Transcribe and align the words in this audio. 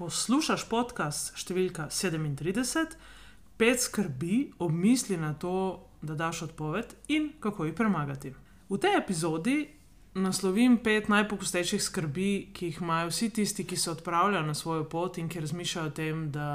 Poslušaj 0.00 0.62
podcast 0.70 1.34
številka 1.36 1.90
37, 1.92 2.94
pet 3.60 3.82
skrbi, 3.84 4.46
obmisli 4.64 5.18
na 5.20 5.34
to, 5.36 5.82
da 6.00 6.14
daš 6.16 6.46
odpoved 6.46 6.94
in 7.12 7.34
kako 7.36 7.66
jih 7.68 7.74
premagati. 7.76 8.30
V 8.70 8.78
tej 8.80 8.96
epizodi 8.96 9.58
naslovim 10.16 10.78
pet 10.80 11.10
najpogostejših 11.12 11.84
skrbi, 11.84 12.30
ki 12.56 12.70
jih 12.70 12.80
imajo 12.80 13.10
vsi 13.10 13.28
tisti, 13.42 13.66
ki 13.68 13.76
se 13.76 13.92
odpravljajo 13.92 14.46
na 14.48 14.56
svojo 14.56 14.88
pot 14.88 15.20
in 15.20 15.28
ki 15.28 15.44
razmišljajo 15.44 15.92
o 15.92 15.96
tem, 16.00 16.24
da 16.32 16.48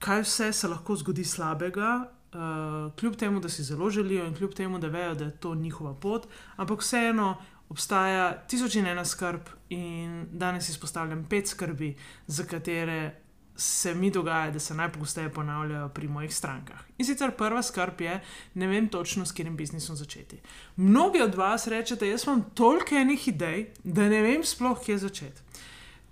kaj 0.00 0.24
vse 0.24 0.48
se 0.56 0.72
lahko 0.72 0.96
zgodi 0.96 1.28
slabega. 1.28 1.90
Uh, 2.34 2.88
kljub 2.98 3.20
temu, 3.20 3.44
da 3.44 3.52
si 3.52 3.62
zelo 3.62 3.92
želijo, 3.92 4.24
in 4.24 4.32
kljub 4.34 4.56
temu, 4.56 4.80
da 4.80 4.88
vejo, 4.88 5.12
da 5.14 5.28
je 5.28 5.36
to 5.36 5.52
njihova 5.54 5.92
pot, 6.00 6.24
ampak 6.56 6.80
vseeno 6.80 7.36
obstaja 7.74 8.30
tisoč 8.48 8.78
in 8.78 8.86
ena 8.86 9.04
skrb, 9.04 9.50
in 9.74 10.24
danes 10.30 10.68
izpostavljam 10.70 11.26
pet 11.30 11.50
skrbi, 11.50 11.94
za 12.26 12.46
katere 12.46 13.24
se 13.56 13.94
mi 13.94 14.10
dogaja, 14.10 14.50
da 14.50 14.58
se 14.58 14.74
najpogosteje 14.74 15.30
ponavljajo 15.32 15.88
pri 15.88 16.08
mojih 16.08 16.34
strankah. 16.34 16.80
In 16.98 17.06
sicer 17.06 17.30
prva 17.38 17.62
skrb 17.62 18.00
je, 18.00 18.20
ne 18.54 18.66
vem 18.66 18.88
točno, 18.88 19.26
s 19.26 19.32
katerim 19.32 19.56
biznisom 19.56 19.96
začeti. 19.96 20.40
Mnogi 20.76 21.22
od 21.22 21.34
vas 21.34 21.66
rečete, 21.66 22.08
jaz 22.08 22.26
imam 22.26 22.42
toliko 22.54 22.94
enih 22.94 23.28
idej, 23.28 23.68
da 23.84 24.08
ne 24.10 24.22
vem 24.22 24.44
sploh, 24.44 24.78
kje 24.84 24.98
začeti. 24.98 25.42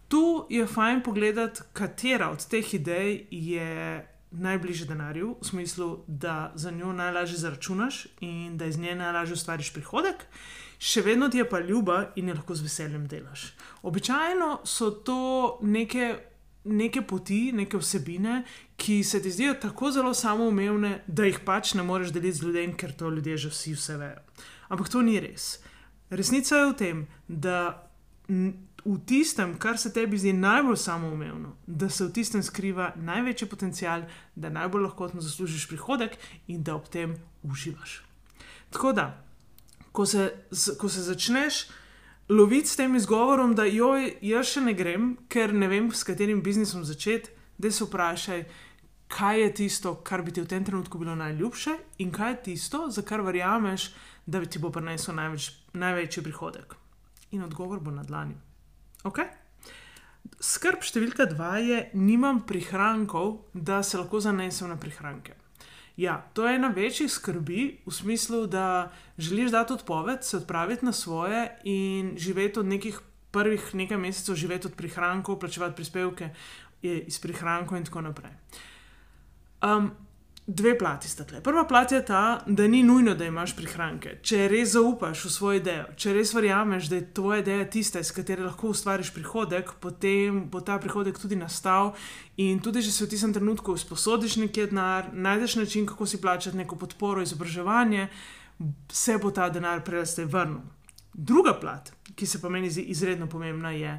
Tu 0.09 0.47
je 0.51 0.67
fajn 0.67 1.03
pogledati, 1.03 1.63
katera 1.73 2.31
od 2.31 2.47
teh 2.47 2.75
idej 2.75 3.27
je. 3.31 4.09
Najbližje 4.33 4.87
denarju, 4.89 5.35
v 5.43 5.45
smislu, 5.45 5.87
da 6.09 6.53
za 6.57 6.71
njo 6.73 6.95
najlažje 6.97 7.37
zaračunaš 7.37 8.07
in 8.25 8.55
da 8.57 8.65
iz 8.65 8.79
nje 8.81 8.95
najlažje 8.97 9.37
ustvariš 9.37 9.73
prihodek, 9.75 10.25
še 10.83 11.05
vedno 11.07 11.29
ti 11.31 11.39
je 11.39 11.47
pa 11.49 11.61
ljuba 11.63 12.13
in 12.19 12.29
jo 12.29 12.35
lahko 12.35 12.57
z 12.59 12.67
veseljem 12.67 13.07
delaš. 13.07 13.53
Običajno 13.87 14.63
so 14.67 14.91
to 14.91 15.59
neke, 15.63 16.17
neke 16.65 17.05
poti, 17.07 17.53
neke 17.55 17.79
vsebine, 17.79 18.43
ki 18.77 19.03
se 19.07 19.23
ti 19.23 19.31
zdijo 19.31 19.55
tako 19.63 19.93
zelo 19.95 20.15
samoumevne, 20.15 21.05
da 21.07 21.29
jih 21.29 21.39
pač 21.47 21.77
ne 21.79 21.87
moreš 21.87 22.11
deliti 22.11 22.39
z 22.41 22.49
ljudem, 22.49 22.75
ker 22.75 22.97
to 22.99 23.11
ljudje 23.11 23.39
že 23.47 23.55
vsi 23.55 23.77
vse 23.79 23.97
vejo. 24.01 24.19
Ampak 24.69 24.91
to 24.91 25.03
ni 25.07 25.21
res. 25.23 25.61
Resnica 26.11 26.59
je 26.59 26.67
v 26.73 26.77
tem, 26.77 27.07
da 27.29 27.89
v 28.85 28.99
tistem, 29.07 29.55
kar 29.59 29.79
se 29.79 29.93
tebi 29.95 30.19
zdi 30.19 30.33
najbolj 30.33 30.77
samoumevno, 30.77 31.55
da 31.67 31.89
se 31.89 32.05
v 32.05 32.13
tistem 32.13 32.43
skriva 32.43 32.93
največji 32.97 33.49
potencial, 33.49 34.09
da 34.35 34.51
najbolj 34.51 34.89
lahko 34.89 35.13
zaslužiš 35.15 35.69
prihodek 35.71 36.19
in 36.49 36.63
da 36.67 36.75
ob 36.75 36.91
tem 36.91 37.15
uživaš. 37.47 38.03
Tako 38.73 38.93
da, 38.93 39.22
ko 39.93 40.07
se, 40.07 40.31
ko 40.79 40.89
se 40.89 41.03
začneš 41.03 41.67
loviti 42.29 42.69
s 42.69 42.77
tem 42.77 42.97
izgovorom, 42.97 43.55
da 43.55 43.65
joj, 43.65 44.15
jaz 44.25 44.55
še 44.55 44.65
ne 44.65 44.75
grem, 44.75 45.17
ker 45.29 45.53
ne 45.55 45.69
vem, 45.69 45.91
s 45.93 46.05
katerim 46.07 46.43
biznisom 46.43 46.85
začeti, 46.85 47.33
da 47.59 47.71
se 47.71 47.85
vprašaj, 47.85 48.45
kaj 49.13 49.41
je 49.41 49.51
tisto, 49.55 49.95
kar 50.05 50.23
bi 50.23 50.33
ti 50.33 50.41
v 50.41 50.49
tem 50.49 50.65
trenutku 50.65 50.99
bilo 50.99 51.15
najljubše 51.15 51.77
in 52.01 52.13
kaj 52.13 52.31
je 52.31 52.41
tisto, 52.49 52.87
za 52.91 53.03
kar 53.03 53.21
verjameš, 53.21 53.91
da 54.27 54.41
bi 54.41 54.49
ti 54.49 54.63
bo 54.63 54.71
prinesel 54.73 55.15
največ, 55.15 55.51
največji 55.75 56.25
prihodek. 56.25 56.75
In 57.33 57.45
odgovor 57.45 57.81
bo 57.81 57.91
na 57.91 58.05
dlani. 58.07 58.37
Okay? 59.05 59.29
Skrb 60.41 60.85
številka 60.87 61.27
dva 61.31 61.59
je, 61.61 61.85
nimam 61.95 62.43
prihrankov, 62.47 63.51
da 63.53 63.83
se 63.83 63.99
lahko 64.01 64.21
zanesem 64.23 64.71
na 64.71 64.79
prihranke. 64.81 65.37
Ja, 65.97 66.31
to 66.33 66.49
je 66.49 66.57
ena 66.57 66.69
večjih 66.69 67.11
skrbi, 67.13 67.81
v 67.87 67.93
smislu, 67.93 68.47
da 68.47 68.93
želiš 69.19 69.51
dati 69.51 69.73
odpoved, 69.73 70.25
se 70.25 70.37
odpraviti 70.37 70.85
na 70.85 70.93
svoje 70.93 71.59
in 71.65 72.15
živeti 72.19 72.59
od 72.59 72.67
nekih 72.67 73.01
prvih 73.31 73.75
nekaj 73.75 73.97
mesecev, 73.97 74.35
živeti 74.35 74.67
od 74.67 74.75
prihrankov, 74.75 75.39
plačevati 75.39 75.77
prispevke 75.77 76.31
iz 76.83 77.19
prihrankov 77.21 77.79
in 77.79 77.85
tako 77.85 78.01
naprej. 78.01 78.33
Um, 79.63 79.91
dve 80.47 80.79
plati 80.79 81.09
sta 81.09 81.25
tle. 81.25 81.41
Prva 81.41 81.65
plat 81.65 81.93
je 81.93 82.05
ta, 82.05 82.41
da 82.47 82.67
ni 82.67 82.83
nujno, 82.83 83.15
da 83.15 83.25
imaš 83.25 83.55
prihranke. 83.57 84.17
Če 84.23 84.49
res 84.51 84.75
zaupaš 84.75 85.25
v 85.25 85.31
svojo 85.31 85.61
idejo, 85.61 85.85
če 85.97 86.15
res 86.17 86.35
verjameš, 86.35 86.89
da 86.91 86.99
je 86.99 87.07
tvoja 87.15 87.39
ideja 87.45 87.69
tista, 87.71 88.03
iz 88.03 88.11
katere 88.13 88.43
lahko 88.45 88.73
ustvariš 88.75 89.13
prihodek, 89.15 89.75
potem 89.81 90.43
bo 90.51 90.61
ta 90.61 90.79
prihodek 90.83 91.19
tudi 91.23 91.39
nastal. 91.39 91.95
In 92.43 92.59
tudi, 92.65 92.83
če 92.83 92.91
se 92.91 93.07
v 93.07 93.13
tistem 93.15 93.35
trenutku 93.37 93.77
sposodiš 93.79 94.41
nekaj 94.43 94.71
denar, 94.73 95.13
najdeš 95.15 95.57
način, 95.63 95.87
kako 95.87 96.07
si 96.07 96.21
plačati 96.21 96.59
neko 96.59 96.77
podporo, 96.77 97.23
izobraževanje, 97.23 98.09
se 98.91 99.19
bo 99.23 99.31
ta 99.31 99.49
denar 99.51 99.85
preleste 99.87 100.27
vrnil. 100.27 100.63
Druga 101.15 101.55
plat, 101.61 101.93
ki 102.17 102.27
se 102.27 102.41
pa 102.41 102.49
meni 102.49 102.71
zdi 102.71 102.89
izredno 102.91 103.29
pomembna, 103.29 103.71
je, 103.71 103.99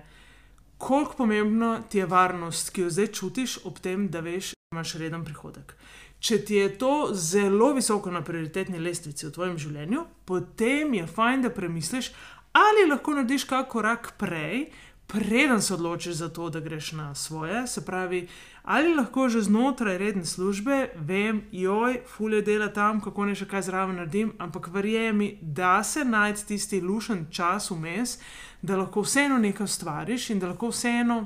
koliko 0.77 1.13
pomembno 1.23 1.77
ti 1.89 2.01
je 2.01 2.05
varnost, 2.05 2.73
ki 2.73 2.81
jo 2.81 2.89
zdaj 2.89 3.11
čutiš, 3.15 3.59
ob 3.69 3.79
tem, 3.79 4.09
da 4.09 4.19
veš, 4.19 4.51
da 4.51 4.75
imaš 4.75 4.95
reden 4.99 5.23
prihodek. 5.23 5.75
Če 6.23 6.37
ti 6.47 6.55
je 6.55 6.69
to 6.79 7.11
zelo 7.11 7.73
visoko 7.75 8.11
na 8.11 8.21
prioritetni 8.23 8.79
lestvici 8.79 9.25
v 9.27 9.33
tvojem 9.35 9.57
življenju, 9.59 10.05
potem 10.23 10.93
je 10.95 11.07
fajn, 11.07 11.43
da 11.43 11.51
premisliš, 11.51 12.13
ali 12.55 12.85
lahko 12.87 13.17
narediš 13.17 13.43
kakšen 13.49 13.69
korak 13.73 14.13
prej, 14.21 14.69
preden 15.11 15.59
se 15.61 15.73
odločiš 15.73 16.15
za 16.21 16.29
to, 16.29 16.47
da 16.49 16.61
greš 16.63 16.93
na 16.95 17.09
svoje. 17.15 17.65
Se 17.67 17.83
pravi, 17.85 18.21
ali 18.63 18.95
lahko 18.95 19.27
že 19.29 19.41
znotraj 19.49 19.97
redne 19.97 20.23
službe 20.25 20.93
vem, 20.95 21.43
joj, 21.51 21.99
fulje 22.07 22.41
dela 22.41 22.71
tam, 22.71 23.03
kako 23.03 23.27
ne 23.27 23.35
še 23.35 23.49
kaj 23.51 23.67
zraven 23.67 23.99
naredim, 23.99 24.31
ampak 24.39 24.71
verjemi, 24.71 25.37
da 25.41 25.83
se 25.83 26.07
najde 26.07 26.47
tisti 26.47 26.79
lušen 26.81 27.27
čas 27.35 27.67
vmes, 27.71 28.17
da 28.61 28.79
lahko 28.79 29.03
vseeno 29.03 29.43
nekaj 29.43 29.67
ustvariš 29.67 30.31
in 30.31 30.39
da 30.39 30.55
lahko 30.55 30.71
vseeno 30.71 31.25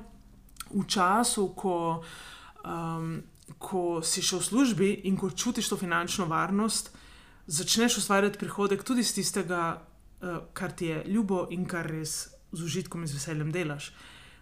v 0.73 0.85
času, 0.89 1.51
ko. 1.53 1.79
Um, 2.65 3.19
ko 3.57 4.01
si 4.03 4.21
še 4.21 4.39
v 4.41 4.47
službi 4.47 4.89
in 5.07 5.17
ko 5.17 5.29
čutiš 5.31 5.69
to 5.71 5.77
finančno 5.79 6.27
varnost, 6.27 6.91
začneš 7.47 8.01
ustvarjati 8.03 8.39
prihodek 8.39 8.83
tudi 8.83 9.05
iz 9.05 9.13
tistega, 9.15 9.79
uh, 10.21 10.39
kar 10.53 10.71
ti 10.71 10.91
je 10.91 11.03
ljubo 11.07 11.47
in 11.51 11.65
kar 11.65 11.87
res 11.87 12.27
z 12.51 12.63
užitkom 12.63 13.01
in 13.01 13.07
z 13.07 13.19
veseljem 13.19 13.51
delaš. 13.51 13.91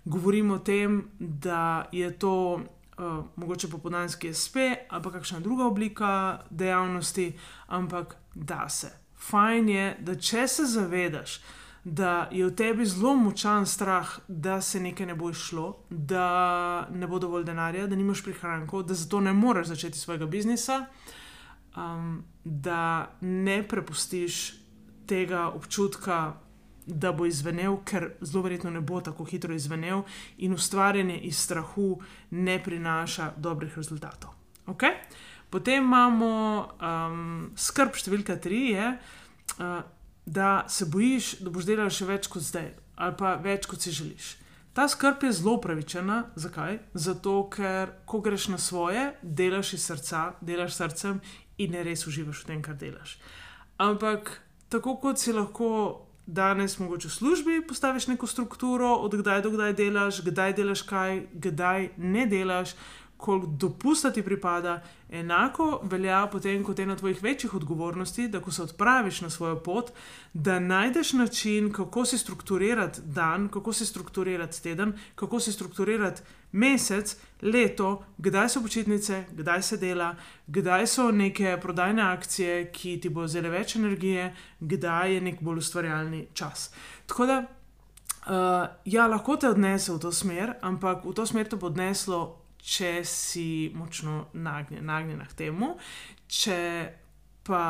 Govorimo 0.05 0.55
o 0.55 0.59
tem, 0.61 1.03
da 1.19 1.89
je 1.91 2.11
to 2.19 2.61
uh, 2.97 3.25
mogoče 3.35 3.69
popodanski 3.69 4.33
SP 4.33 4.55
ali 4.89 5.11
kakšna 5.11 5.39
druga 5.39 5.65
oblika 5.65 6.45
dejavnosti, 6.49 7.33
ampak 7.67 8.17
da 8.35 8.69
se. 8.69 8.91
Fajn 9.15 9.69
je, 9.69 9.85
da 9.99 10.15
če 10.15 10.47
se 10.47 10.65
zavedaš, 10.65 11.39
da 11.85 12.29
je 12.31 12.45
v 12.45 12.55
tebi 12.55 12.85
zelo 12.85 13.15
močan 13.15 13.65
strah, 13.65 14.09
da 14.27 14.61
se 14.61 14.79
nekaj 14.79 15.05
ne 15.05 15.15
bo 15.15 15.29
išlo, 15.29 15.85
da 15.89 16.87
ne 16.91 17.07
bo 17.07 17.19
dovolj 17.19 17.43
denarja, 17.45 17.85
da 17.87 17.95
nimaš 17.95 18.23
prihrankov, 18.25 18.83
da 18.89 18.93
zato 18.93 19.21
ne 19.21 19.33
moreš 19.33 19.67
začeti 19.67 19.99
svojega 19.99 20.25
biznisa, 20.25 20.85
um, 21.77 22.23
da 22.43 23.11
ne 23.21 23.61
prepustiš 23.67 24.55
tega 25.05 25.49
občutka, 25.53 26.33
da 26.85 27.11
bo 27.11 27.25
izvenel, 27.25 27.77
ker 27.85 28.11
zelo 28.21 28.43
verjetno 28.43 28.71
ne 28.71 28.81
bo 28.81 29.01
tako 29.01 29.23
hitro 29.23 29.53
izvenel, 29.53 30.01
in 30.37 30.53
ustvarjanje 30.53 31.19
iz 31.29 31.37
strahu 31.37 31.99
ne 32.31 32.63
prinaša 32.63 33.33
dobrih 33.37 33.77
rezultatov. 33.77 34.33
Okay? 34.67 34.97
Potem 35.49 35.83
imamo 35.83 36.65
um, 36.81 37.51
skrb 37.55 37.93
številka 37.93 38.39
tri. 38.41 38.71
Je, 38.73 38.89
uh, 39.59 39.83
da 40.25 40.65
se 40.69 40.85
bojiš, 40.85 41.39
da 41.39 41.49
boš 41.49 41.65
delal 41.65 41.89
še 41.89 42.05
več 42.09 42.27
kot 42.31 42.43
zdaj, 42.43 42.71
ali 42.95 43.15
pa 43.17 43.35
več 43.41 43.67
kot 43.69 43.81
si 43.81 43.93
želiš. 43.93 44.35
Ta 44.75 44.89
skrb 44.91 45.23
je 45.23 45.31
zelo 45.31 45.53
upravičena. 45.55 46.23
Zakaj? 46.35 46.79
Zato, 46.93 47.45
ker 47.49 47.93
ko 48.05 48.19
greš 48.19 48.49
na 48.51 48.57
svoje, 48.57 49.13
delaš 49.21 49.73
iz 49.77 49.85
srca, 49.87 50.33
delaš 50.41 50.75
srcem 50.75 51.21
in 51.57 51.71
ne 51.71 51.83
res 51.87 52.03
uživaš 52.07 52.43
v 52.43 52.49
tem, 52.49 52.65
kar 52.65 52.75
delaš. 52.75 53.15
Ampak 53.79 54.33
tako 54.69 54.97
kot 54.99 55.21
si 55.21 55.31
lahko 55.31 56.01
danes, 56.27 56.75
mogoče 56.79 57.07
v 57.07 57.13
službi, 57.13 57.61
postaviš 57.67 58.07
neko 58.07 58.27
strukturo, 58.27 58.95
od 59.05 59.15
kdaj 59.15 59.45
do 59.45 59.53
kdaj 59.53 59.73
delaš, 59.77 60.19
kdaj 60.25 60.57
delaš 60.57 60.81
kaj, 60.89 61.23
kdaj 61.33 61.89
ne 61.97 62.25
delaš, 62.27 62.75
koliko 63.25 63.47
dopusta 63.47 64.11
ti 64.11 64.21
pripada. 64.23 64.81
Enako 65.09 65.79
velja 65.83 66.27
potem 66.31 66.63
kot 66.63 66.79
ena 66.79 66.95
tvojih 66.95 67.23
večjih 67.23 67.53
odgovornosti, 67.53 68.27
da 68.27 68.39
ko 68.41 68.51
se 68.51 68.63
odpraviš 68.63 69.21
na 69.21 69.29
svojo 69.29 69.55
pot, 69.63 69.91
da 70.33 70.59
najdeš 70.59 71.13
način, 71.13 71.71
kako 71.73 72.05
si 72.05 72.17
strukturirati 72.17 73.01
dan, 73.05 73.47
kako 73.49 73.73
si 73.73 73.85
strukturirati 73.85 74.63
teden, 74.63 74.93
kako 75.15 75.39
si 75.39 75.51
strukturirati 75.51 76.21
mesec, 76.51 77.15
leto, 77.41 78.03
kdaj 78.17 78.49
so 78.49 78.61
počitnice, 78.61 79.23
kdaj 79.31 79.61
se 79.61 79.77
dela, 79.77 80.15
kdaj 80.47 80.87
so 80.87 81.09
neke 81.11 81.57
prodajne 81.61 82.01
akcije, 82.01 82.71
ki 82.71 82.99
ti 83.01 83.09
bo 83.09 83.25
vzele 83.25 83.49
več 83.49 83.75
energije, 83.75 84.33
kdaj 84.59 85.13
je 85.13 85.27
nek 85.31 85.41
bolj 85.41 85.65
ustvarjalni 85.65 86.27
čas. 86.33 86.69
Tako 87.05 87.25
da, 87.25 87.41
uh, 87.41 88.65
ja, 88.85 89.07
lahko 89.07 89.37
te 89.37 89.49
odnese 89.49 89.93
v 89.93 89.99
to 89.99 90.11
smer, 90.11 90.59
ampak 90.61 91.05
v 91.05 91.13
to 91.13 91.25
smer 91.25 91.49
te 91.49 91.57
bo 91.57 91.73
odneslo 91.73 92.44
če 92.65 93.03
si 93.05 93.71
močno 93.77 94.25
nagnjen, 94.33 94.85
nagnjena 94.85 95.27
k 95.29 95.37
temu. 95.45 95.75
Če 96.27 96.57
pa 97.45 97.65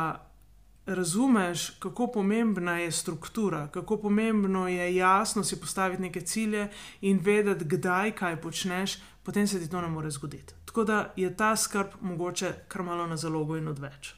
razumeš, 0.86 1.70
kako 1.84 2.08
pomembna 2.14 2.78
je 2.80 2.92
struktura, 2.92 3.66
kako 3.74 3.98
pomembno 3.98 4.68
je 4.68 4.96
jasno 4.96 5.44
si 5.44 5.60
postaviti 5.60 6.02
neke 6.02 6.22
cilje 6.22 6.70
in 7.02 7.20
vedeti, 7.24 7.66
kdaj 7.66 8.14
kaj 8.16 8.38
počneš, 8.42 9.00
potem 9.24 9.48
se 9.48 9.60
ti 9.60 9.70
to 9.70 9.82
ne 9.82 9.88
more 9.88 10.12
zgoditi. 10.12 10.54
Tako 10.66 10.84
da 10.84 11.00
je 11.16 11.32
ta 11.38 11.56
skrb 11.56 11.98
mogoče 12.02 12.54
kar 12.68 12.84
malo 12.84 13.08
na 13.08 13.18
zalogo 13.18 13.58
in 13.58 13.68
odveč. 13.68 14.14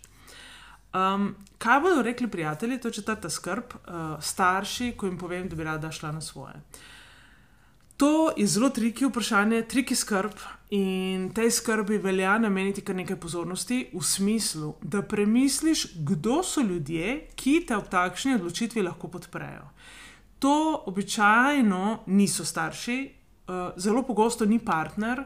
Um, 0.94 1.36
kaj 1.58 1.80
bodo 1.80 2.02
rekli 2.02 2.28
prijatelji, 2.28 2.80
to 2.82 2.88
je 2.88 3.00
četrta 3.00 3.30
skrb, 3.30 3.64
uh, 3.74 4.22
starši, 4.22 4.94
ko 4.98 5.06
jim 5.06 5.18
povem, 5.18 5.50
da 5.50 5.56
bi 5.56 5.64
rada 5.64 5.92
šla 5.92 6.12
na 6.12 6.22
svoje. 6.22 6.56
Uh, 6.56 6.97
To 7.98 8.32
je 8.38 8.48
zelo 8.48 8.70
triki 8.70 9.06
vprašanje, 9.06 9.62
triki 9.62 9.96
skrb 9.96 10.32
in 10.70 11.32
tej 11.34 11.52
skrbi 11.52 11.98
velja 11.98 12.38
nameniti 12.38 12.84
kar 12.86 12.96
nekaj 12.96 13.18
pozornosti 13.18 13.88
v 13.94 14.02
smislu, 14.04 14.76
da 14.82 15.02
premisliš, 15.02 15.88
kdo 16.06 16.44
so 16.44 16.62
ljudje, 16.62 17.28
ki 17.36 17.64
te 17.68 17.78
v 17.78 17.90
takšni 17.90 18.36
odločitvi 18.38 18.84
lahko 18.86 19.08
podprejo. 19.08 19.66
To 20.40 20.84
običajno 20.86 22.04
niso 22.14 22.46
starši, 22.46 22.98
uh, 23.48 23.74
zelo 23.78 24.04
pogosto 24.04 24.46
ni 24.46 24.60
partner 24.60 25.24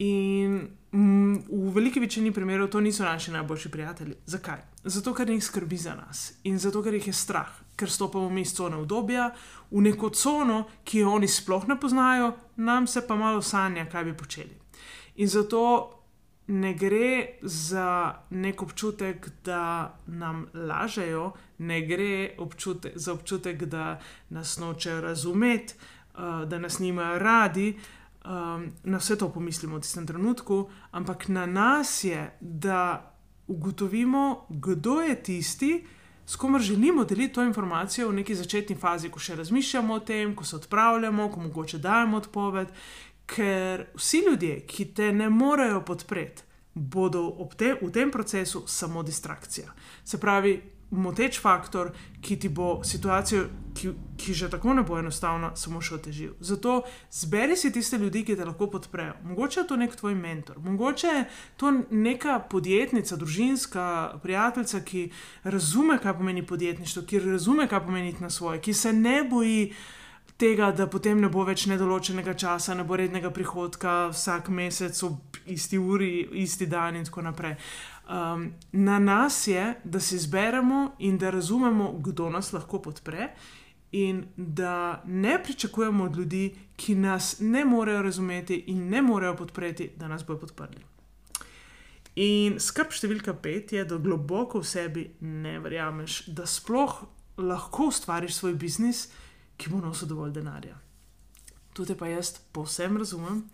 in 0.00 0.68
mm, 0.92 1.34
v 1.48 1.72
veliki 1.74 2.00
večini 2.00 2.32
primerov 2.32 2.68
to 2.68 2.80
niso 2.80 3.04
naši 3.04 3.30
najboljši 3.30 3.68
prijatelji. 3.68 4.14
Zakaj? 4.26 4.62
Zato, 4.84 5.14
ker 5.14 5.30
jih 5.30 5.44
skrbi 5.44 5.76
za 5.76 5.94
nas 5.94 6.32
in 6.44 6.58
zato, 6.58 6.82
ker 6.82 6.94
jih 6.94 7.06
je 7.06 7.12
strah, 7.12 7.50
ker 7.76 7.90
stopamo 7.90 8.30
mi 8.30 8.40
iz 8.40 8.54
cone 8.56 8.76
obdobja 8.76 9.30
v 9.70 9.84
neko 9.84 10.10
cono, 10.10 10.64
ki 10.84 11.04
jo 11.04 11.12
oni 11.12 11.28
sploh 11.28 11.68
ne 11.68 11.76
poznajo, 11.80 12.32
nam 12.56 12.86
se 12.86 13.04
pa 13.06 13.16
malo 13.16 13.42
sanja, 13.42 13.84
kaj 13.84 14.04
bi 14.04 14.16
počeli. 14.16 14.56
In 15.16 15.28
zato 15.28 16.00
ne 16.46 16.74
gre 16.74 17.38
za 17.42 18.14
nek 18.30 18.62
občutek, 18.62 19.28
da 19.44 19.98
nam 20.06 20.46
lažejo, 20.54 21.32
ne 21.58 21.80
gre 21.86 22.34
občutek, 22.38 22.92
za 22.96 23.12
občutek, 23.12 23.64
da 23.64 24.00
nas 24.28 24.58
nočejo 24.58 25.00
razumeti, 25.00 25.74
uh, 26.14 26.48
da 26.48 26.58
nas 26.58 26.78
nimajo 26.78 27.18
radi. 27.18 27.74
Um, 28.24 28.72
na 28.84 28.98
vse 28.98 29.16
to 29.16 29.30
pomislimo 29.32 29.78
v 29.78 29.80
tistem 29.80 30.06
trenutku, 30.06 30.68
ampak 30.92 31.28
na 31.28 31.46
nas 31.46 32.04
je, 32.04 32.30
da 32.40 33.14
ugotovimo, 33.46 34.46
kdo 34.48 35.00
je 35.00 35.22
tisti, 35.22 35.86
s 36.26 36.36
komer 36.36 36.60
želimo 36.60 37.04
deliti 37.04 37.34
to 37.34 37.42
informacijo 37.42 38.08
v 38.08 38.14
neki 38.14 38.34
začetni 38.34 38.76
fazi, 38.76 39.08
ko 39.10 39.18
še 39.18 39.34
razmišljamo 39.36 39.94
o 39.94 40.00
tem, 40.00 40.34
ko 40.36 40.44
se 40.44 40.56
odpravljamo, 40.56 41.30
ko 41.30 41.40
mogoče 41.40 41.78
dajemo 41.78 42.20
odpoved. 42.20 42.68
Ker 43.26 43.86
vsi 43.94 44.22
ljudje, 44.28 44.60
ki 44.66 44.84
te 44.94 45.12
ne 45.12 45.30
morejo 45.30 45.80
podpreti, 45.86 46.42
bodo 46.74 47.24
te, 47.56 47.74
v 47.82 47.90
tem 47.90 48.10
procesu 48.10 48.62
samo 48.66 49.02
distrakcija. 49.02 49.72
Se 50.04 50.20
pravi, 50.20 50.54
moteč 50.90 51.38
faktor, 51.40 51.92
ki 52.20 52.36
ti 52.36 52.48
bo 52.48 52.80
situacijo, 52.84 53.44
ki, 53.74 53.92
ki 54.18 54.34
že 54.34 54.48
tako 54.50 54.74
ne 54.74 54.82
bo 54.82 54.98
enostavna, 54.98 55.52
samo 55.56 55.80
še 55.80 55.94
otežil. 56.00 56.32
Zato 56.40 56.82
zberi 57.14 57.56
si 57.56 57.70
tiste 57.72 57.98
ljudi, 57.98 58.24
ki 58.26 58.36
te 58.36 58.44
lahko 58.44 58.66
podprejo. 58.70 59.14
Mogoče 59.30 59.60
je 59.60 59.66
to 59.66 59.78
nek 59.78 59.94
tvoj 59.96 60.14
mentor, 60.18 60.58
mogoče 60.58 61.06
je 61.06 61.22
to 61.56 61.72
neka 61.90 62.40
podjetnica, 62.50 63.16
družinska 63.16 63.86
prijateljica, 64.22 64.82
ki 64.84 65.06
razume, 65.44 65.98
kaj 66.02 66.18
pomeni 66.18 66.46
podjetništvo, 66.46 67.06
ki 67.06 67.24
razume, 67.30 67.68
kaj 67.68 67.86
pomeni 67.86 68.14
na 68.20 68.30
svoje, 68.30 68.60
ki 68.60 68.74
se 68.74 68.92
ne 68.92 69.22
boji. 69.24 69.72
Tega, 70.40 70.70
da 70.72 70.86
potem 70.88 71.18
ne 71.20 71.28
bo 71.28 71.42
več 71.44 71.66
nedoločenega 71.68 72.32
časa, 72.32 72.72
ne 72.72 72.80
bo 72.88 72.96
rednega 72.96 73.28
prihodka 73.28 74.06
vsak 74.08 74.48
mesec 74.48 74.96
ob 75.04 75.36
isti 75.52 75.76
uri, 75.76 76.22
isti 76.40 76.64
dan, 76.66 76.96
in 76.96 77.04
tako 77.04 77.26
naprej. 77.28 77.58
Um, 78.10 78.52
na 78.72 78.98
nas 78.98 79.46
je, 79.46 79.74
da 79.84 80.00
si 80.00 80.16
izberemo 80.16 80.96
in 80.98 81.18
da 81.18 81.30
razumemo, 81.30 81.92
kdo 82.02 82.30
nas 82.30 82.52
lahko 82.52 82.80
podpre, 82.82 83.28
in 83.92 84.24
da 84.36 85.02
ne 85.06 85.42
pričakujemo 85.42 86.04
od 86.04 86.16
ljudi, 86.16 86.56
ki 86.76 86.94
nas 86.94 87.36
ne 87.40 87.64
morejo 87.64 88.02
razumeti 88.02 88.64
in 88.66 88.88
ne 88.88 89.02
morejo 89.02 89.36
podpreti, 89.36 89.90
da 89.96 90.08
nas 90.08 90.26
bodo 90.26 90.40
podprli. 90.40 90.82
In 92.14 92.58
skrb 92.58 92.90
številka 92.90 93.34
pet 93.38 93.72
je, 93.72 93.84
da 93.84 93.98
globoko 93.98 94.58
v 94.58 94.66
sebi 94.66 95.04
ne 95.20 95.58
verjameš, 95.62 96.24
da 96.34 96.46
sploh 96.46 97.04
lahko 97.38 97.92
ustvariš 97.92 98.40
svoj 98.40 98.54
biznis, 98.58 99.06
ki 99.56 99.70
bo 99.70 99.78
nosil 99.78 100.10
dovolj 100.10 100.34
denarja. 100.34 100.74
Tudi 101.72 101.94
pa 101.94 102.10
jaz 102.10 102.34
povsem 102.52 102.98
razumem 102.98 103.44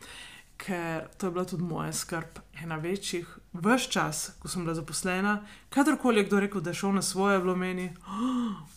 ker 0.57 1.09
to 1.19 1.27
je 1.27 1.31
bila 1.31 1.45
tudi 1.45 1.63
moja 1.63 1.93
skrb, 1.93 2.39
ena 2.63 2.77
večjih, 2.77 3.39
vse 3.53 3.91
čas, 3.91 4.31
ko 4.39 4.49
sem 4.49 4.65
bila 4.65 4.75
zaposlena, 4.75 5.45
kadarkoli 5.71 6.21
je 6.21 6.25
kdo 6.25 6.41
rekel, 6.41 6.61
da 6.61 6.71
je 6.71 6.75
šel 6.75 6.93
na 6.93 7.03
svoje, 7.03 7.39
bilo 7.39 7.57
meni, 7.57 7.91
oh, 8.07 8.77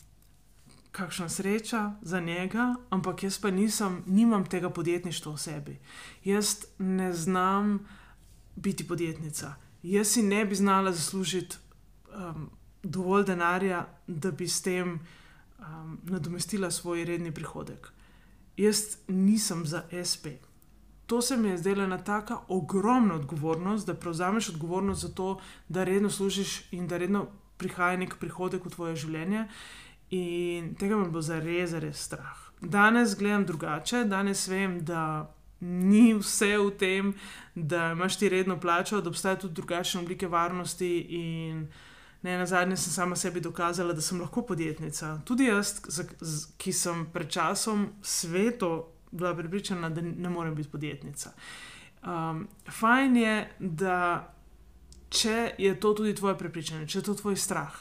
kakšna 0.91 1.29
sreča 1.29 1.93
za 2.01 2.19
njega, 2.19 2.75
ampak 2.89 3.23
jaz 3.23 3.39
pa 3.39 3.51
nisem, 3.51 4.03
nimam 4.07 4.45
tega 4.45 4.69
podjetništva 4.69 5.33
v 5.33 5.37
sebi. 5.37 5.79
Jaz 6.23 6.65
ne 6.77 7.13
znam 7.13 7.79
biti 8.55 8.87
podjetnica. 8.87 9.55
Jaz 9.83 10.07
si 10.07 10.23
ne 10.23 10.45
bi 10.45 10.55
znala 10.55 10.91
zaslužiti 10.91 11.57
um, 12.11 12.49
dovolj 12.83 13.23
denarja, 13.25 13.87
da 14.07 14.31
bi 14.31 14.47
s 14.47 14.61
tem 14.61 14.99
um, 15.59 15.99
nadomestila 16.03 16.71
svoj 16.71 17.05
redni 17.05 17.31
prihodek. 17.31 17.91
Jaz 18.57 18.97
nisem 19.07 19.65
za 19.65 19.83
SP 20.11 20.48
to 21.09 21.21
se 21.21 21.37
mi 21.37 21.49
je 21.49 21.57
zdela 21.57 21.83
ena 21.83 21.97
tako 21.97 22.43
ogromna 22.47 23.15
odgovornost, 23.15 23.87
da 23.87 23.93
prevzameš 23.93 24.49
odgovornost 24.49 25.01
za 25.01 25.09
to, 25.09 25.39
da 25.69 25.83
redno 25.83 26.09
služiš 26.09 26.71
in 26.71 26.87
da 26.87 26.97
redno 26.97 27.27
prihaja 27.57 27.97
nek 27.97 28.13
prihodek 28.19 28.65
v 28.65 28.69
tvoje 28.69 28.95
življenje. 28.95 29.47
In 30.13 30.75
tega 30.77 30.97
me 30.97 31.09
bo 31.09 31.21
zares, 31.25 31.73
res 31.81 32.03
strah. 32.05 32.45
Danes 32.61 33.15
gledam 33.17 33.45
drugače, 33.45 34.03
danes 34.05 34.45
vem, 34.47 34.77
da 34.85 35.31
ni 35.65 36.13
vse 36.13 36.51
v 36.57 36.69
tem, 36.77 37.11
da 37.55 37.91
imaš 37.97 38.19
ti 38.21 38.29
redno 38.29 38.59
plačo, 38.61 39.01
da 39.01 39.09
obstajajo 39.09 39.47
tudi 39.47 39.61
drugačne 39.63 40.01
oblike 40.01 40.29
varnosti. 40.29 40.91
In 41.09 41.65
ne, 42.21 42.37
na 42.37 42.45
zadnje 42.45 42.77
sem 42.77 42.93
sama 42.93 43.15
sebi 43.15 43.41
dokazala, 43.41 43.97
da 43.97 44.01
sem 44.01 44.21
lahko 44.21 44.45
podjetnica. 44.45 45.15
Tudi 45.25 45.49
jaz, 45.49 45.79
ki 46.57 46.73
sem 46.73 47.07
pred 47.13 47.33
časom 47.33 47.89
svetu 48.01 48.85
bila 49.11 49.35
pripričana, 49.35 49.89
da 49.89 50.01
ne 50.01 50.29
morem 50.29 50.55
biti 50.55 50.69
podjetnica. 50.69 51.31
Um, 52.03 52.47
fajn 52.71 53.17
je, 53.17 53.49
da 53.59 54.33
če 55.09 55.51
je 55.57 55.79
to 55.79 55.93
tudi 55.93 56.15
tvoje 56.15 56.37
prepričanje, 56.37 56.87
če 56.87 56.99
je 56.99 57.03
to 57.03 57.13
tvoj 57.13 57.35
strah, 57.35 57.75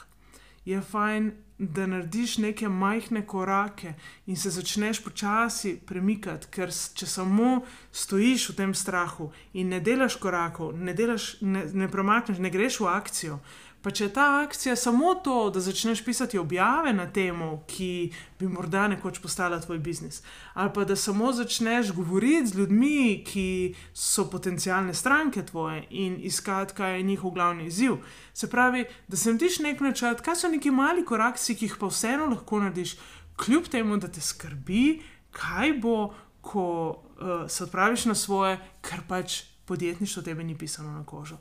je 0.65 0.81
fajn, 0.81 1.31
da 1.59 1.85
narediš 1.87 2.37
neke 2.37 2.69
majhne 2.69 3.25
korake 3.27 3.93
in 4.25 4.35
se 4.39 4.49
začneš 4.49 5.01
počasi 5.03 5.73
premikati, 5.85 6.47
ker 6.51 6.71
če 6.71 7.07
samo 7.07 7.65
stojiš 7.91 8.49
v 8.49 8.55
tem 8.55 8.73
strahu 8.73 9.27
in 9.53 9.73
ne 9.73 9.81
delaš 9.83 10.15
korakov, 10.23 10.71
ne, 10.79 10.95
delaš, 10.95 11.33
ne, 11.41 11.65
ne 11.73 11.89
premakneš, 11.91 12.39
ne 12.39 12.51
greš 12.53 12.79
v 12.79 12.87
akcijo, 12.93 13.39
Pa 13.81 13.91
če 13.95 14.09
je 14.09 14.11
ta 14.13 14.25
akcija 14.43 14.75
samo 14.75 15.13
to, 15.23 15.49
da 15.55 15.61
začneš 15.63 16.01
pisati 16.05 16.37
objave 16.37 16.91
na 16.93 17.05
temo, 17.15 17.63
ki 17.67 18.11
bi 18.39 18.47
morda 18.51 18.87
nekoč 18.91 19.21
postala 19.23 19.59
tvoj 19.63 19.79
biznis, 19.79 20.19
ali 20.53 20.73
pa 20.75 20.83
da 20.83 20.95
samo 20.99 21.31
začneš 21.33 21.93
govoriti 21.95 22.51
z 22.51 22.57
ljudmi, 22.59 23.23
ki 23.23 23.75
so 23.93 24.25
potencijalne 24.29 24.93
stranke 24.93 25.45
tvoje 25.45 25.85
in 25.89 26.17
iskati, 26.19 26.75
kaj 26.75 26.97
je 26.97 27.03
njihov 27.03 27.31
glavni 27.31 27.67
izziv. 27.71 28.01
Se 28.33 28.49
pravi, 28.49 28.83
da 29.07 29.17
se 29.17 29.37
tiš 29.37 29.59
nek 29.63 29.79
načrt, 29.79 30.21
kaj 30.21 30.35
so 30.35 30.51
neki 30.51 30.71
mali 30.71 31.05
koraki, 31.05 31.55
ki 31.55 31.69
jih 31.69 31.77
pa 31.79 31.87
vseeno 31.87 32.27
lahko 32.33 32.59
narediš, 32.59 32.97
kljub 33.39 33.71
temu, 33.71 33.97
da 33.97 34.11
te 34.11 34.21
skrbi, 34.21 34.99
kaj 35.31 35.73
bo, 35.79 36.09
ko 36.41 36.65
uh, 36.89 37.47
se 37.47 37.63
odpraviš 37.63 38.05
na 38.11 38.15
svoje, 38.15 38.59
kar 38.81 38.99
pač 39.07 39.43
podjetništvo 39.69 40.23
tebe 40.23 40.43
ni 40.43 40.57
pisano 40.57 40.91
na 40.91 41.05
kožo. 41.05 41.37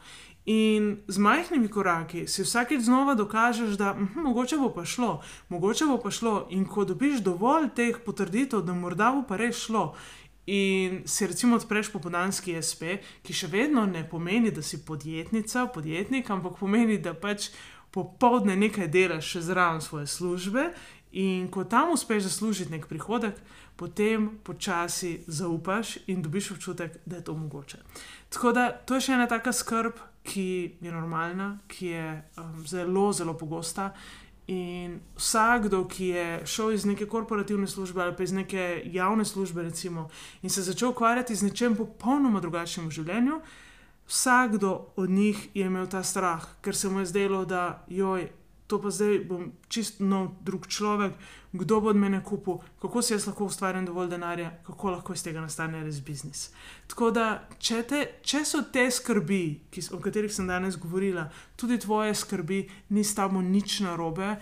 In 0.49 1.02
z 1.09 1.19
majhnimi 1.21 1.69
koraki 1.69 2.23
si 2.26 2.40
vsakeč 2.43 2.81
znova 2.81 3.12
dokažeš, 3.14 3.76
da 3.76 3.93
hm, 3.93 4.23
mogoče 4.25 4.57
bo 4.57 4.71
pa 4.73 4.85
šlo, 4.85 5.21
mogoče 5.49 5.85
bo 5.85 5.99
pa 6.00 6.11
šlo. 6.11 6.47
In 6.50 6.64
ko 6.64 6.87
dobiš 6.88 7.21
dovolj 7.21 7.69
teh 7.76 7.99
potrditev, 8.05 8.62
da 8.64 8.73
morda 8.73 9.11
bo 9.12 9.26
pa 9.28 9.37
res 9.37 9.61
šlo. 9.67 9.93
In 10.49 11.02
si 11.05 11.26
recimo 11.26 11.61
odpreš 11.61 11.93
popodanski 11.93 12.57
SP, 12.57 12.97
ki 13.21 13.37
še 13.37 13.52
vedno 13.52 13.85
ne 13.85 14.07
pomeni, 14.09 14.49
da 14.49 14.64
si 14.64 14.81
podjetnica, 14.81 15.67
podjetnik, 15.75 16.31
ampak 16.33 16.57
pomeni, 16.57 16.97
da 16.97 17.12
pač 17.12 17.50
popoldne 17.93 18.57
nekaj 18.57 18.88
delaš 18.88 19.35
še 19.35 19.45
zraven 19.50 19.85
svoje 19.85 20.09
službe. 20.09 20.71
In 21.12 21.50
ko 21.52 21.69
tam 21.69 21.93
uspeš 21.93 22.25
zaslužiti 22.31 22.73
nek 22.73 22.88
prihodek, 22.88 23.37
potem 23.76 24.38
počasi 24.45 25.19
zaupaš 25.28 25.99
in 26.09 26.25
dobiš 26.25 26.55
občutek, 26.57 26.97
da 27.05 27.21
je 27.21 27.25
to 27.28 27.37
mogoče. 27.37 27.85
Tako 28.33 28.52
da 28.52 28.71
to 28.73 28.97
je 28.97 29.05
še 29.05 29.19
ena 29.21 29.28
taka 29.28 29.52
skrb, 29.52 30.00
ki 30.28 30.78
je 30.80 30.92
normalna, 30.92 31.58
ki 31.68 31.87
je 31.87 32.08
um, 32.37 32.66
zelo, 32.66 33.12
zelo 33.12 33.35
pogosta. 33.35 33.92
In 34.49 35.00
vsakdo, 35.16 35.82
ki 35.88 36.06
je 36.06 36.26
šel 36.49 36.73
iz 36.73 36.85
neke 36.88 37.06
korporativne 37.06 37.66
službe 37.68 38.02
ali 38.02 38.16
pa 38.16 38.23
iz 38.23 38.32
neke 38.32 38.82
javne 38.85 39.25
službe, 39.25 39.62
recimo, 39.62 40.08
in 40.42 40.50
se 40.50 40.62
začel 40.62 40.88
ukvarjati 40.94 41.35
z 41.35 41.50
nečem 41.50 41.76
popolnoma 41.76 42.40
drugačnim 42.40 42.88
v 42.88 42.97
življenju, 42.97 43.40
vsakdo 44.08 44.87
od 44.97 45.11
njih 45.11 45.49
je 45.54 45.66
imel 45.66 45.87
ta 45.87 46.02
strah, 46.02 46.47
ker 46.64 46.76
se 46.76 46.88
mu 46.88 47.04
je 47.04 47.11
zdelo, 47.12 47.44
da 47.44 47.85
joj, 47.88 48.30
to 48.68 48.76
pa 48.82 48.90
zdaj 48.92 49.22
bom 49.25 49.48
čist 49.72 50.00
nov 50.04 50.37
drug 50.44 50.66
človek, 50.68 51.16
kdo 51.56 51.80
bo 51.80 51.88
od 51.88 51.96
mene 51.96 52.20
kupil, 52.25 52.60
kako 52.82 53.00
si 53.02 53.14
jaz 53.14 53.25
lahko 53.26 53.48
ustvarjam 53.48 53.87
dovolj 53.88 54.10
denarja, 54.12 54.50
kako 54.66 54.90
lahko 54.90 55.16
iz 55.16 55.25
tega 55.25 55.40
nastane 55.40 55.80
res 55.84 56.02
biznis. 56.04 56.50
Tako 56.87 57.08
da, 57.16 57.26
če, 57.58 57.80
te, 57.88 58.02
če 58.20 58.44
so 58.44 58.60
te 58.72 58.84
skrbi, 58.92 59.42
ki, 59.72 59.87
o 59.96 60.02
katerih 60.04 60.32
sem 60.32 60.46
danes 60.46 60.76
govorila, 60.76 61.30
tudi 61.56 61.80
tvoje 61.80 62.12
skrbi, 62.14 62.60
ni 62.92 63.04
s 63.04 63.16
tabo 63.16 63.40
nič 63.40 63.80
narobe, 63.87 64.34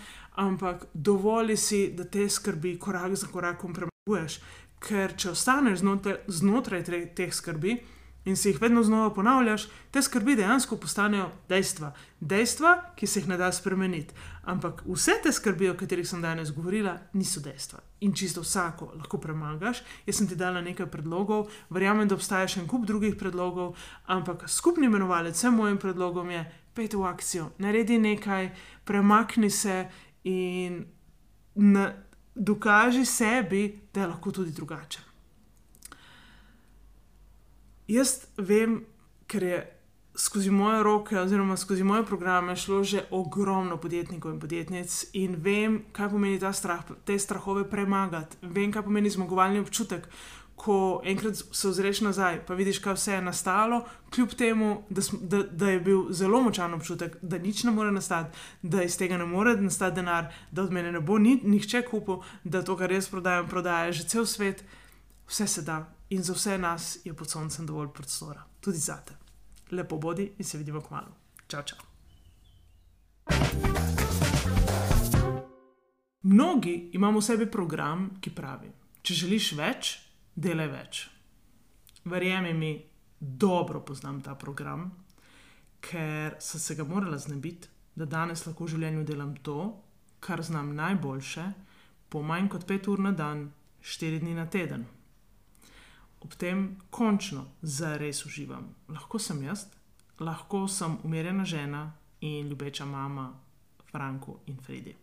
ampak 0.43 0.89
dovoli 0.93 1.57
si, 1.57 1.87
da 1.95 2.05
te 2.05 2.27
skrbi 2.29 2.75
korak 2.83 3.15
za 3.15 3.31
korakom 3.31 3.77
premaguješ. 3.77 4.41
Ker 4.83 5.15
če 5.15 5.31
ostaneš 5.33 5.85
znotraj, 5.87 6.19
znotraj 6.27 6.83
teh 7.15 7.31
skrbi, 7.33 7.79
in 8.27 8.37
si 8.37 8.49
jih 8.49 8.61
vedno 8.61 8.83
znova 8.83 9.13
ponavljaš, 9.15 9.69
te 9.91 10.03
skrbi 10.03 10.35
dejansko 10.37 10.77
postanejo 10.77 11.31
dejstva. 11.49 11.93
Dejstva, 12.21 12.73
ki 12.97 13.07
se 13.07 13.21
jih 13.21 13.29
ne 13.29 13.37
da 13.39 13.53
spremeniti. 13.53 14.15
Ampak 14.43 14.83
vse 14.87 15.13
te 15.23 15.33
skrbi, 15.33 15.71
o 15.71 15.77
katerih 15.79 16.09
sem 16.09 16.23
danes 16.23 16.51
govorila, 16.55 16.97
niso 17.13 17.41
dejstva. 17.41 17.79
In 18.01 18.15
čisto 18.15 18.43
vsako 18.43 18.91
lahko 18.97 19.21
premagaš. 19.23 19.83
Jaz 20.07 20.19
sem 20.19 20.29
ti 20.29 20.37
dala 20.37 20.61
nekaj 20.61 20.91
predlogov, 20.91 21.47
verjamem, 21.71 22.09
da 22.09 22.19
obstaja 22.19 22.49
še 22.51 22.65
en 22.65 22.69
kup 22.71 22.87
drugih 22.87 23.15
predlogov, 23.17 23.77
ampak 24.11 24.49
skupni 24.51 24.91
imenovalec 24.91 25.39
vsem 25.39 25.55
mojim 25.55 25.79
predlogom 25.79 26.31
je: 26.31 26.43
pejte 26.75 26.99
v 26.99 27.07
akcijo, 27.07 27.51
naredi 27.59 27.99
nekaj, 27.99 28.51
premakni 28.85 29.51
se 29.51 29.87
in 30.25 30.85
na, 31.55 31.93
dokaži 32.35 33.05
sebi, 33.05 33.69
da 33.95 34.01
je 34.01 34.07
lahko 34.07 34.33
tudi 34.33 34.51
drugače. 34.51 35.06
Jaz 37.87 38.27
vem, 38.37 38.81
ker 39.31 39.43
je 39.43 39.59
skozi 40.17 40.51
moje 40.51 40.83
roke, 40.83 41.19
oziroma 41.21 41.57
skozi 41.57 41.85
moje 41.85 42.07
programe, 42.07 42.57
šlo 42.57 42.85
že 42.85 43.05
ogromno 43.11 43.77
podjetnikov 43.77 44.33
in 44.33 44.41
podjetnic, 44.41 45.05
in 45.13 45.37
vem, 45.39 45.85
kaj 45.93 46.11
pomeni 46.11 46.41
ta 46.41 46.53
strah, 46.53 46.83
te 47.05 47.19
strahove 47.19 47.69
premagati. 47.71 48.37
Vem, 48.43 48.73
kaj 48.73 48.83
pomeni 48.83 49.11
zmagovalni 49.11 49.61
občutek, 49.61 50.09
ko 50.57 51.03
enkrat 51.05 51.37
se 51.37 51.69
ozreš 51.69 52.01
nazaj, 52.01 52.41
pa 52.47 52.55
vidiš, 52.55 52.79
kaj 52.83 52.97
vse 52.97 53.13
je 53.13 53.23
nastalo, 53.23 53.83
kljub 54.11 54.35
temu, 54.35 54.83
da, 54.89 55.03
da, 55.21 55.43
da 55.43 55.71
je 55.71 55.81
bil 55.81 56.07
zelo 56.11 56.41
močan 56.43 56.75
občutek, 56.75 57.19
da 57.23 57.39
nič 57.39 57.65
ne 57.65 57.71
more 57.71 57.93
nastati, 57.93 58.39
da 58.63 58.83
iz 58.83 58.97
tega 58.99 59.19
ne 59.21 59.27
more 59.29 59.55
nastati 59.61 60.01
denar, 60.01 60.33
da 60.51 60.63
od 60.63 60.73
mene 60.73 60.93
ne 60.93 61.01
bo 61.01 61.19
ni, 61.19 61.37
nihče 61.45 61.85
kupil, 61.91 62.25
da 62.45 62.65
to, 62.65 62.77
kar 62.77 62.93
jaz 62.93 63.09
prodajam, 63.13 63.47
prodaja 63.49 63.93
že 63.93 64.09
cel 64.09 64.27
svet. 64.27 64.65
Vse 65.29 65.47
se 65.47 65.63
da, 65.63 65.85
in 66.09 66.23
za 66.23 66.33
vse 66.33 66.59
nas 66.59 66.99
je 67.05 67.15
pod 67.15 67.31
soncem 67.31 67.67
dovolj 67.67 67.89
prostora, 67.95 68.45
tudi 68.61 68.79
za 68.79 68.97
te. 68.97 69.15
Lepo 69.71 69.99
bodi 69.99 70.33
in 70.39 70.45
se 70.45 70.59
vidimo 70.59 70.81
kmalo. 70.81 71.09
Čau, 71.47 71.63
čau. 71.63 71.79
Mnogi 76.23 76.91
imamo 76.93 77.19
v 77.19 77.23
sebi 77.23 77.51
program, 77.51 78.11
ki 78.21 78.31
pravi: 78.35 78.71
Če 79.03 79.15
želiš 79.15 79.53
več, 79.53 79.99
delaj 80.35 80.69
več. 80.69 81.03
Verjemi 82.05 82.55
mi, 82.55 82.73
dobro 83.21 83.81
poznam 83.81 84.21
ta 84.23 84.35
program, 84.35 84.91
ker 85.81 86.37
sem 86.39 86.61
se 86.61 86.75
ga 86.75 86.85
morala 86.85 87.19
znebiti, 87.19 87.69
da 87.95 88.05
danes 88.05 88.47
lahko 88.47 88.65
v 88.65 88.75
življenju 88.75 89.05
delam 89.05 89.35
to, 89.43 89.83
kar 90.21 90.43
znam 90.43 90.75
najboljše, 90.75 91.47
po 92.09 92.23
manj 92.23 92.49
kot 92.49 92.67
pet 92.67 92.87
ur 92.89 93.03
na 93.03 93.13
dan, 93.13 93.49
štiri 93.81 94.21
dni 94.23 94.35
na 94.35 94.47
teden 94.47 94.87
ob 96.21 96.35
tem 96.35 96.77
končno 96.91 97.45
zares 97.63 98.27
uživam. 98.27 98.75
Lahko 98.89 99.19
sem 99.19 99.43
jaz, 99.43 99.67
lahko 100.21 100.69
sem 100.69 100.99
umirjena 101.05 101.45
žena 101.45 101.93
in 102.21 102.49
ljubeča 102.49 102.85
mama 102.85 103.33
Franku 103.91 104.39
in 104.47 104.57
Fredi. 104.63 104.97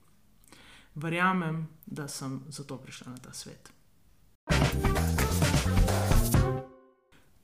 Verjamem, 0.96 1.68
da 1.86 2.08
sem 2.08 2.42
zato 2.50 2.78
prišla 2.78 3.12
na 3.12 3.18
ta 3.18 3.34
svet. 3.34 3.72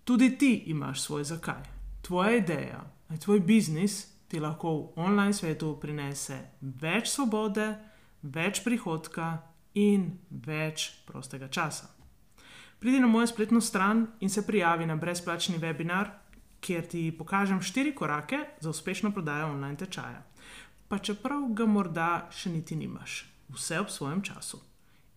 Tudi 0.04 0.38
ti 0.38 0.64
imaš 0.66 1.02
svoj 1.02 1.24
zakaj. 1.24 1.64
Tvoja 2.02 2.38
ideja, 2.38 2.92
tvoj 3.20 3.40
biznis 3.40 4.08
ti 4.28 4.40
lahko 4.40 4.74
v 4.74 4.90
online 4.96 5.34
svetu 5.34 5.80
prinese 5.82 6.38
več 6.62 7.10
svobode, 7.10 7.66
več 8.22 8.64
prihodka 8.64 9.38
in 9.74 10.12
več 10.30 10.92
prostega 11.06 11.48
časa. 11.48 11.99
Pridi 12.80 13.00
na 13.00 13.08
mojo 13.08 13.28
spletno 13.28 13.62
stran 13.62 14.08
in 14.20 14.30
se 14.30 14.48
prijavi 14.48 14.86
na 14.86 14.96
brezplačni 14.96 15.60
webinar, 15.60 16.08
kjer 16.60 16.88
ti 16.88 17.16
pokažem 17.18 17.62
štiri 17.62 17.96
korake 17.96 18.38
za 18.60 18.70
uspešno 18.70 19.12
prodajo 19.12 19.52
online 19.52 19.78
tečaja. 19.78 20.24
Pa 20.88 20.98
čeprav 20.98 21.54
ga 21.54 21.66
morda 21.66 22.30
še 22.32 22.50
niti 22.50 22.76
nimaš, 22.76 23.26
vse 23.50 23.80
ob 23.80 23.90
svojem 23.90 24.22
času. 24.22 24.62